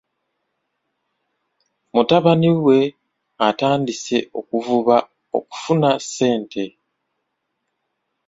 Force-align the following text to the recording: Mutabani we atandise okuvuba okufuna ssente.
Mutabani 1.93 2.49
we 2.65 2.79
atandise 3.47 4.17
okuvuba 4.39 4.97
okufuna 5.37 5.89
ssente. 6.03 6.63